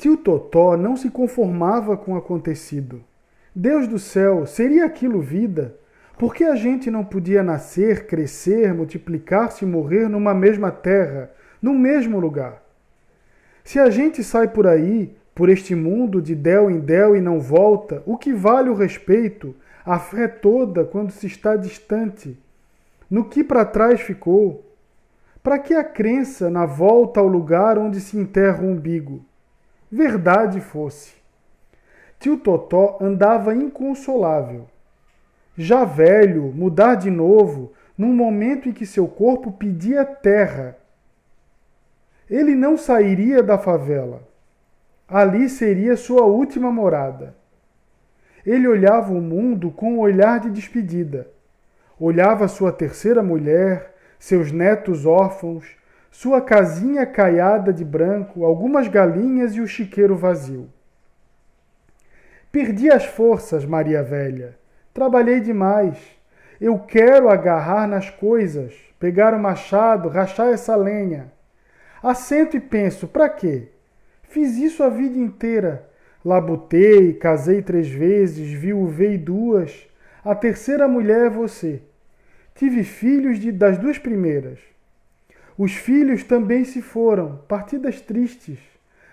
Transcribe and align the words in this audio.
Tio 0.00 0.16
Totó 0.16 0.78
não 0.78 0.96
se 0.96 1.10
conformava 1.10 1.94
com 1.94 2.14
o 2.14 2.16
acontecido. 2.16 3.04
Deus 3.54 3.86
do 3.86 3.98
céu, 3.98 4.46
seria 4.46 4.86
aquilo 4.86 5.20
vida? 5.20 5.76
Por 6.16 6.34
que 6.34 6.42
a 6.42 6.54
gente 6.54 6.90
não 6.90 7.04
podia 7.04 7.42
nascer, 7.42 8.06
crescer, 8.06 8.72
multiplicar-se 8.72 9.62
e 9.62 9.68
morrer 9.68 10.08
numa 10.08 10.32
mesma 10.32 10.70
terra, 10.70 11.30
no 11.60 11.74
mesmo 11.74 12.18
lugar? 12.18 12.62
Se 13.62 13.78
a 13.78 13.90
gente 13.90 14.24
sai 14.24 14.48
por 14.48 14.66
aí, 14.66 15.14
por 15.34 15.50
este 15.50 15.74
mundo 15.74 16.22
de 16.22 16.34
del 16.34 16.70
em 16.70 16.80
del 16.80 17.14
e 17.14 17.20
não 17.20 17.38
volta, 17.38 18.02
o 18.06 18.16
que 18.16 18.32
vale 18.32 18.70
o 18.70 18.74
respeito, 18.74 19.54
a 19.84 19.98
fé 19.98 20.26
toda 20.26 20.82
quando 20.82 21.10
se 21.10 21.26
está 21.26 21.56
distante? 21.56 22.38
No 23.10 23.26
que 23.26 23.44
para 23.44 23.66
trás 23.66 24.00
ficou? 24.00 24.64
Para 25.42 25.58
que 25.58 25.74
a 25.74 25.84
crença 25.84 26.48
na 26.48 26.64
volta 26.64 27.20
ao 27.20 27.26
lugar 27.26 27.76
onde 27.76 28.00
se 28.00 28.16
enterra 28.16 28.62
o 28.62 28.70
umbigo? 28.70 29.28
Verdade 29.90 30.60
fosse. 30.60 31.14
Tio 32.18 32.36
Totó 32.36 32.98
andava 33.00 33.54
inconsolável. 33.54 34.68
Já 35.56 35.84
velho, 35.84 36.52
mudar 36.54 36.94
de 36.94 37.10
novo, 37.10 37.72
num 37.96 38.14
momento 38.14 38.68
em 38.68 38.72
que 38.72 38.86
seu 38.86 39.08
corpo 39.08 39.52
pedia 39.52 40.04
terra. 40.04 40.76
Ele 42.28 42.54
não 42.54 42.76
sairia 42.76 43.42
da 43.42 43.58
favela. 43.58 44.22
Ali 45.08 45.48
seria 45.48 45.96
sua 45.96 46.24
última 46.24 46.70
morada. 46.70 47.34
Ele 48.46 48.68
olhava 48.68 49.12
o 49.12 49.20
mundo 49.20 49.70
com 49.70 49.94
um 49.94 49.98
olhar 49.98 50.40
de 50.40 50.50
despedida. 50.50 51.28
Olhava 51.98 52.48
sua 52.48 52.72
terceira 52.72 53.22
mulher, 53.22 53.94
seus 54.18 54.52
netos 54.52 55.04
órfãos, 55.04 55.76
sua 56.10 56.40
casinha 56.40 57.06
caiada 57.06 57.72
de 57.72 57.84
branco, 57.84 58.44
algumas 58.44 58.88
galinhas 58.88 59.54
e 59.54 59.60
o 59.60 59.66
chiqueiro 59.66 60.16
vazio. 60.16 60.68
Perdi 62.50 62.90
as 62.90 63.04
forças, 63.04 63.64
Maria 63.64 64.02
Velha. 64.02 64.58
Trabalhei 64.92 65.40
demais. 65.40 65.96
Eu 66.60 66.78
quero 66.80 67.28
agarrar 67.28 67.86
nas 67.86 68.10
coisas, 68.10 68.74
pegar 68.98 69.32
o 69.32 69.38
machado, 69.38 70.08
rachar 70.08 70.48
essa 70.48 70.74
lenha. 70.74 71.32
Assento 72.02 72.56
e 72.56 72.60
penso, 72.60 73.06
para 73.06 73.28
quê? 73.28 73.68
Fiz 74.24 74.56
isso 74.56 74.82
a 74.82 74.88
vida 74.88 75.16
inteira. 75.16 75.88
Labutei, 76.24 77.14
casei 77.14 77.62
três 77.62 77.88
vezes, 77.88 78.50
viuvei 78.52 79.16
duas. 79.16 79.88
A 80.24 80.34
terceira 80.34 80.86
mulher 80.88 81.26
é 81.26 81.30
você. 81.30 81.82
Tive 82.54 82.84
filhos 82.84 83.38
de, 83.38 83.50
das 83.52 83.78
duas 83.78 83.96
primeiras. 83.96 84.58
Os 85.62 85.72
filhos 85.72 86.24
também 86.24 86.64
se 86.64 86.80
foram, 86.80 87.36
partidas 87.46 88.00
tristes, 88.00 88.58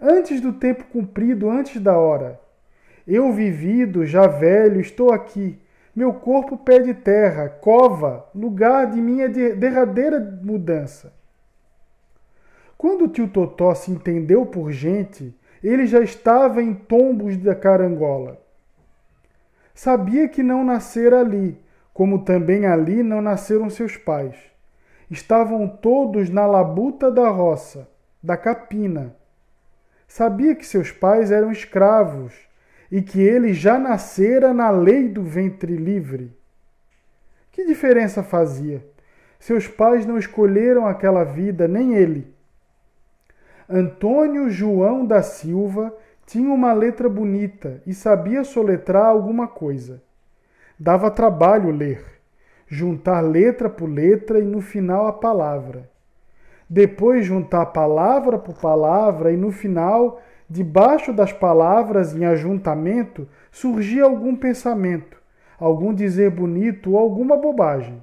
antes 0.00 0.40
do 0.40 0.54
tempo 0.54 0.84
cumprido, 0.84 1.50
antes 1.50 1.78
da 1.78 1.98
hora. 1.98 2.40
Eu 3.06 3.30
vivido, 3.30 4.06
já 4.06 4.26
velho, 4.26 4.80
estou 4.80 5.12
aqui. 5.12 5.58
Meu 5.94 6.14
corpo 6.14 6.56
pede 6.56 6.94
terra, 6.94 7.46
cova, 7.46 8.26
lugar 8.34 8.90
de 8.90 9.02
minha 9.02 9.28
derradeira 9.28 10.18
mudança. 10.42 11.12
Quando 12.78 13.04
o 13.04 13.08
tio 13.08 13.28
Totó 13.28 13.74
se 13.74 13.90
entendeu 13.90 14.46
por 14.46 14.72
gente, 14.72 15.38
ele 15.62 15.86
já 15.86 16.00
estava 16.00 16.62
em 16.62 16.72
tombos 16.72 17.36
da 17.36 17.54
carangola. 17.54 18.40
Sabia 19.74 20.26
que 20.26 20.42
não 20.42 20.64
nascera 20.64 21.20
ali, 21.20 21.60
como 21.92 22.24
também 22.24 22.64
ali 22.64 23.02
não 23.02 23.20
nasceram 23.20 23.68
seus 23.68 23.98
pais 23.98 24.50
estavam 25.10 25.66
todos 25.66 26.30
na 26.30 26.46
labuta 26.46 27.10
da 27.10 27.28
roça, 27.28 27.88
da 28.22 28.36
capina. 28.36 29.16
Sabia 30.06 30.54
que 30.54 30.64
seus 30.64 30.92
pais 30.92 31.32
eram 31.32 31.50
escravos 31.50 32.32
e 32.90 33.02
que 33.02 33.20
ele 33.20 33.52
já 33.52 33.78
nascera 33.78 34.54
na 34.54 34.70
lei 34.70 35.08
do 35.08 35.22
ventre 35.22 35.76
livre. 35.76 36.36
Que 37.50 37.66
diferença 37.66 38.22
fazia? 38.22 38.86
Seus 39.38 39.66
pais 39.66 40.06
não 40.06 40.18
escolheram 40.18 40.86
aquela 40.86 41.24
vida, 41.24 41.66
nem 41.66 41.94
ele. 41.94 42.34
Antônio 43.68 44.50
João 44.50 45.06
da 45.06 45.22
Silva 45.22 45.94
tinha 46.26 46.52
uma 46.52 46.72
letra 46.72 47.08
bonita 47.08 47.82
e 47.86 47.94
sabia 47.94 48.44
soletrar 48.44 49.06
alguma 49.06 49.48
coisa. 49.48 50.02
Dava 50.78 51.10
trabalho 51.10 51.70
ler 51.70 52.19
juntar 52.70 53.20
letra 53.20 53.68
por 53.68 53.90
letra 53.90 54.38
e 54.38 54.44
no 54.44 54.60
final 54.60 55.08
a 55.08 55.12
palavra. 55.12 55.90
Depois 56.68 57.26
juntar 57.26 57.66
palavra 57.66 58.38
por 58.38 58.54
palavra 58.60 59.32
e 59.32 59.36
no 59.36 59.50
final, 59.50 60.22
debaixo 60.48 61.12
das 61.12 61.32
palavras 61.32 62.14
em 62.14 62.24
ajuntamento, 62.24 63.28
surgia 63.50 64.04
algum 64.04 64.36
pensamento, 64.36 65.20
algum 65.58 65.92
dizer 65.92 66.30
bonito 66.30 66.92
ou 66.92 66.98
alguma 66.98 67.36
bobagem. 67.36 68.00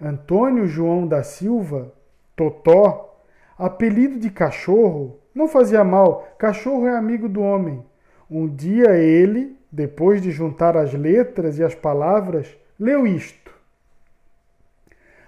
Antônio 0.00 0.68
João 0.68 1.04
da 1.04 1.24
Silva, 1.24 1.92
Totó, 2.36 3.20
apelido 3.58 4.16
de 4.16 4.30
cachorro, 4.30 5.18
não 5.34 5.48
fazia 5.48 5.82
mal, 5.82 6.28
cachorro 6.38 6.86
é 6.86 6.96
amigo 6.96 7.28
do 7.28 7.42
homem. 7.42 7.84
Um 8.30 8.46
dia 8.46 8.96
ele, 8.96 9.58
depois 9.72 10.22
de 10.22 10.30
juntar 10.30 10.76
as 10.76 10.94
letras 10.94 11.58
e 11.58 11.64
as 11.64 11.74
palavras, 11.74 12.56
leu 12.78 13.06
isto: 13.06 13.52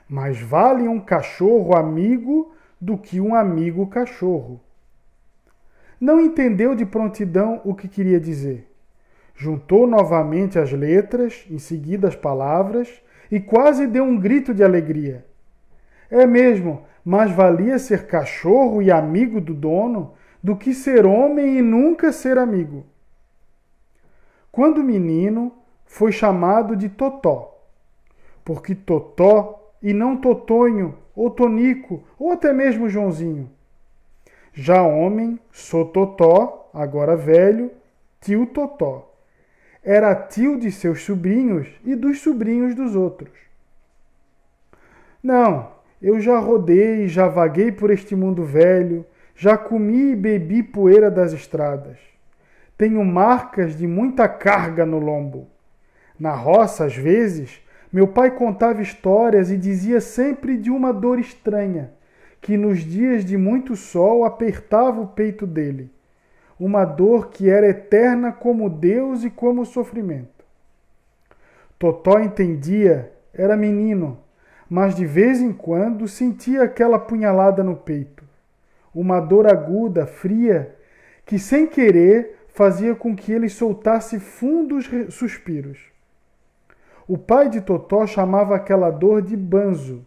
Mais 0.09 0.41
vale 0.41 0.89
um 0.89 1.01
cachorro 1.01 1.77
amigo 1.77 2.55
do 2.81 2.99
que 2.99 3.21
um 3.21 3.35
amigo 3.35 3.87
cachorro. 3.87 4.61
Não 6.01 6.21
entendeu 6.21 6.75
de 6.75 6.85
prontidão 6.85 7.61
o 7.65 7.75
que 7.75 7.89
queria 7.89 8.21
dizer. 8.21 8.71
Juntou 9.35 9.87
novamente 9.87 10.59
as 10.59 10.73
letras, 10.73 11.47
em 11.51 11.59
seguida 11.59 12.09
as 12.09 12.17
palavras, 12.17 13.03
e 13.31 13.41
quase 13.41 13.87
deu 13.87 14.05
um 14.05 14.19
grito 14.19 14.55
de 14.55 14.63
alegria. 14.63 15.25
É 16.11 16.27
mesmo, 16.27 16.85
mais 17.05 17.31
valia 17.31 17.79
ser 17.79 18.07
cachorro 18.07 18.83
e 18.83 18.91
amigo 18.91 19.41
do 19.41 19.55
dono 19.55 20.15
do 20.43 20.57
que 20.57 20.73
ser 20.75 21.05
homem 21.05 21.59
e 21.59 21.63
nunca 21.63 22.13
ser 22.13 22.39
amigo. 22.39 22.87
Quando 24.53 24.83
menino, 24.83 25.53
foi 25.87 26.13
chamado 26.13 26.77
de 26.77 26.89
Totó, 26.89 27.59
porque 28.45 28.75
Totó 28.75 29.73
e 29.83 29.93
não 29.93 30.17
Totonho, 30.17 30.99
ou 31.15 31.31
Tonico, 31.31 32.03
ou 32.19 32.33
até 32.33 32.53
mesmo 32.53 32.89
Joãozinho. 32.89 33.51
Já 34.53 34.83
homem, 34.83 35.39
sou 35.51 35.87
Totó, 35.87 36.69
agora 36.75 37.17
velho, 37.17 37.71
tio 38.21 38.47
Totó. 38.47 39.15
Era 39.83 40.15
tio 40.15 40.59
de 40.59 40.71
seus 40.73 41.03
sobrinhos 41.05 41.69
e 41.85 41.95
dos 41.95 42.21
sobrinhos 42.21 42.75
dos 42.75 42.97
outros. 42.97 43.31
Não, 45.23 45.73
eu 46.03 46.21
já 46.21 46.39
rodei, 46.39 47.09
já 47.09 47.29
vaguei 47.29 47.71
por 47.73 47.91
este 47.91 48.15
mundo 48.15 48.45
velho, 48.45 49.07
já 49.35 49.57
comi 49.57 50.13
e 50.13 50.17
bebi 50.17 50.63
poeira 50.63 51.11
das 51.11 51.33
estradas. 51.33 51.99
Tenho 52.77 53.05
marcas 53.05 53.77
de 53.77 53.87
muita 53.87 54.29
carga 54.29 54.85
no 54.85 54.99
lombo. 54.99 55.49
Na 56.19 56.35
roça, 56.35 56.85
às 56.85 56.97
vezes, 56.97 57.61
meu 57.93 58.09
pai 58.09 58.31
contava 58.31 58.81
histórias 58.81 59.51
e 59.51 59.57
dizia 59.57 60.01
sempre 60.01 60.57
de 60.57 60.71
uma 60.71 60.93
dor 60.93 61.19
estranha, 61.19 61.93
que 62.41 62.57
nos 62.57 62.81
dias 62.81 63.25
de 63.25 63.37
muito 63.37 63.77
sol 63.77 64.25
apertava 64.25 65.01
o 65.01 65.09
peito 65.09 65.47
dele. 65.47 65.91
Uma 66.59 66.85
dor 66.85 67.29
que 67.29 67.51
era 67.51 67.69
eterna 67.69 68.33
como 68.33 68.71
Deus 68.71 69.25
e 69.25 69.31
como 69.31 69.67
sofrimento. 69.67 70.45
Totó 71.79 72.19
entendia, 72.19 73.13
era 73.35 73.57
menino, 73.57 74.19
mas 74.69 74.95
de 74.95 75.05
vez 75.05 75.41
em 75.41 75.53
quando 75.53 76.09
sentia 76.09 76.63
aquela 76.63 76.99
punhalada 76.99 77.63
no 77.63 77.77
peito. 77.77 78.25
Uma 78.95 79.21
dor 79.21 79.47
aguda, 79.47 80.07
fria, 80.07 80.75
que 81.27 81.39
sem 81.39 81.67
querer 81.67 82.47
fazia 82.49 82.95
com 82.95 83.15
que 83.15 83.31
ele 83.31 83.51
soltasse 83.51 84.19
fundos 84.19 84.89
suspiros. 85.11 85.96
O 87.09 87.17
pai 87.17 87.49
de 87.49 87.61
Totó 87.61 88.05
chamava 88.05 88.57
aquela 88.57 88.91
dor 88.91 89.23
de 89.23 89.37
banzo. 89.37 90.05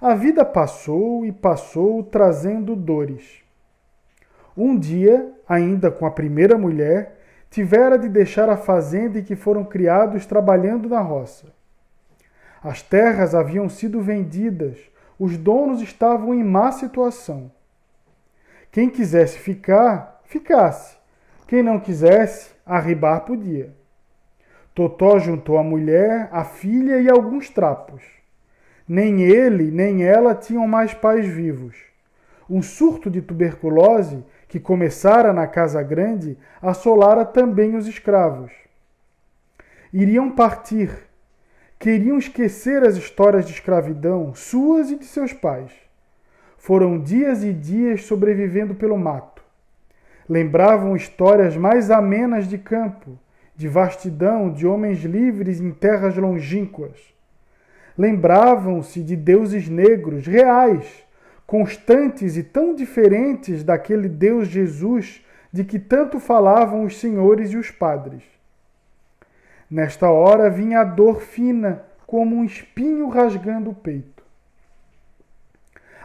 A 0.00 0.14
vida 0.14 0.44
passou 0.44 1.24
e 1.24 1.32
passou 1.32 2.02
trazendo 2.02 2.76
dores. 2.76 3.42
Um 4.54 4.78
dia, 4.78 5.32
ainda 5.48 5.90
com 5.90 6.04
a 6.04 6.10
primeira 6.10 6.58
mulher, 6.58 7.18
tivera 7.50 7.98
de 7.98 8.08
deixar 8.08 8.50
a 8.50 8.56
fazenda 8.56 9.18
em 9.18 9.24
que 9.24 9.34
foram 9.34 9.64
criados 9.64 10.26
trabalhando 10.26 10.88
na 10.88 11.00
roça. 11.00 11.46
As 12.62 12.82
terras 12.82 13.34
haviam 13.34 13.68
sido 13.68 14.02
vendidas, 14.02 14.78
os 15.18 15.38
donos 15.38 15.80
estavam 15.80 16.34
em 16.34 16.44
má 16.44 16.70
situação. 16.70 17.50
Quem 18.70 18.90
quisesse 18.90 19.38
ficar, 19.38 20.20
ficasse. 20.24 20.98
Quem 21.46 21.62
não 21.62 21.80
quisesse, 21.80 22.50
arribar 22.66 23.20
podia. 23.20 23.77
Totó 24.78 25.18
juntou 25.18 25.58
a 25.58 25.62
mulher, 25.64 26.28
a 26.30 26.44
filha 26.44 27.00
e 27.00 27.10
alguns 27.10 27.50
trapos. 27.50 28.00
Nem 28.88 29.22
ele, 29.22 29.72
nem 29.72 30.04
ela 30.04 30.36
tinham 30.36 30.68
mais 30.68 30.94
pais 30.94 31.26
vivos. 31.26 31.76
Um 32.48 32.62
surto 32.62 33.10
de 33.10 33.20
tuberculose 33.20 34.24
que 34.46 34.60
começara 34.60 35.32
na 35.32 35.48
Casa 35.48 35.82
Grande 35.82 36.38
assolara 36.62 37.24
também 37.24 37.74
os 37.74 37.88
escravos. 37.88 38.52
Iriam 39.92 40.30
partir. 40.30 40.96
Queriam 41.76 42.16
esquecer 42.16 42.84
as 42.84 42.96
histórias 42.96 43.46
de 43.46 43.54
escravidão, 43.54 44.32
suas 44.32 44.92
e 44.92 44.96
de 44.96 45.06
seus 45.06 45.32
pais. 45.32 45.72
Foram 46.56 47.00
dias 47.00 47.42
e 47.42 47.52
dias 47.52 48.04
sobrevivendo 48.04 48.76
pelo 48.76 48.96
mato. 48.96 49.42
Lembravam 50.28 50.94
histórias 50.94 51.56
mais 51.56 51.90
amenas 51.90 52.46
de 52.46 52.58
campo, 52.58 53.18
de 53.58 53.66
vastidão, 53.66 54.52
de 54.52 54.64
homens 54.64 55.00
livres 55.00 55.60
em 55.60 55.72
terras 55.72 56.16
longínquas. 56.16 56.96
Lembravam-se 57.98 59.02
de 59.02 59.16
deuses 59.16 59.68
negros 59.68 60.24
reais 60.28 60.86
constantes 61.44 62.36
e 62.36 62.44
tão 62.44 62.72
diferentes 62.72 63.64
daquele 63.64 64.08
Deus 64.08 64.46
Jesus 64.46 65.24
de 65.52 65.64
que 65.64 65.76
tanto 65.76 66.20
falavam 66.20 66.84
os 66.84 67.00
senhores 67.00 67.50
e 67.50 67.56
os 67.56 67.68
padres. 67.68 68.22
Nesta 69.68 70.08
hora 70.08 70.48
vinha 70.48 70.82
a 70.82 70.84
dor 70.84 71.20
fina, 71.20 71.82
como 72.06 72.36
um 72.36 72.44
espinho 72.44 73.08
rasgando 73.08 73.70
o 73.70 73.74
peito. 73.74 74.22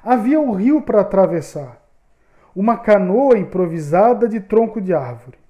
Havia 0.03 0.39
um 0.39 0.53
rio 0.53 0.81
para 0.81 1.01
atravessar, 1.01 1.79
uma 2.55 2.77
canoa 2.77 3.37
improvisada 3.37 4.27
de 4.27 4.39
tronco 4.39 4.81
de 4.81 4.91
árvore. 4.91 5.42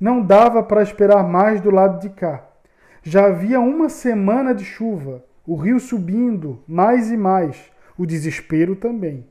Não 0.00 0.22
dava 0.22 0.62
para 0.62 0.82
esperar 0.82 1.22
mais 1.22 1.60
do 1.60 1.70
lado 1.70 2.00
de 2.00 2.08
cá. 2.08 2.46
Já 3.02 3.26
havia 3.26 3.60
uma 3.60 3.90
semana 3.90 4.54
de 4.54 4.64
chuva, 4.64 5.22
o 5.46 5.54
rio 5.56 5.78
subindo 5.78 6.62
mais 6.66 7.10
e 7.10 7.16
mais, 7.16 7.70
o 7.98 8.06
desespero 8.06 8.74
também. 8.74 9.26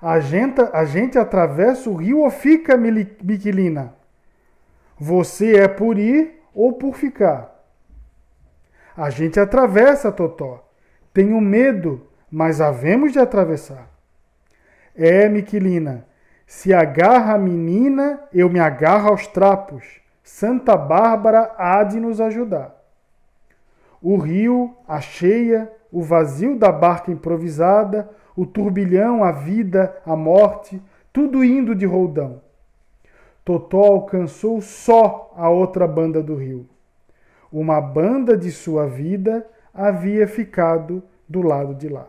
A 0.00 0.20
gente, 0.20 0.60
a 0.72 0.84
gente 0.84 1.18
atravessa 1.18 1.90
o 1.90 1.94
rio 1.94 2.20
ou 2.20 2.30
fica, 2.30 2.76
Miquilina? 2.76 3.94
Você 4.98 5.56
é 5.56 5.68
por 5.68 5.98
ir 5.98 6.40
ou 6.54 6.74
por 6.74 6.96
ficar? 6.96 7.60
A 8.96 9.10
gente 9.10 9.38
atravessa, 9.38 10.12
Totó. 10.12 10.66
Tenho 11.12 11.40
medo, 11.40 12.06
mas 12.30 12.60
havemos 12.60 13.12
de 13.12 13.18
atravessar. 13.18 13.90
É, 14.94 15.28
Miquilina, 15.28 16.06
se 16.50 16.74
agarra 16.74 17.34
a 17.34 17.38
menina, 17.38 18.24
eu 18.34 18.50
me 18.50 18.58
agarro 18.58 19.10
aos 19.10 19.24
trapos. 19.24 20.00
Santa 20.20 20.76
Bárbara 20.76 21.54
há 21.56 21.84
de 21.84 22.00
nos 22.00 22.20
ajudar. 22.20 22.74
O 24.02 24.16
rio, 24.16 24.74
a 24.86 25.00
cheia, 25.00 25.70
o 25.92 26.02
vazio 26.02 26.58
da 26.58 26.72
barca 26.72 27.12
improvisada, 27.12 28.10
o 28.34 28.44
turbilhão, 28.44 29.22
a 29.22 29.30
vida, 29.30 29.96
a 30.04 30.16
morte, 30.16 30.82
tudo 31.12 31.44
indo 31.44 31.72
de 31.72 31.86
roldão. 31.86 32.42
Totó 33.44 33.84
alcançou 33.84 34.60
só 34.60 35.32
a 35.36 35.48
outra 35.48 35.86
banda 35.86 36.20
do 36.20 36.34
rio. 36.34 36.68
Uma 37.52 37.80
banda 37.80 38.36
de 38.36 38.50
sua 38.50 38.88
vida 38.88 39.46
havia 39.72 40.26
ficado 40.26 41.00
do 41.28 41.42
lado 41.42 41.76
de 41.76 41.88
lá. 41.88 42.08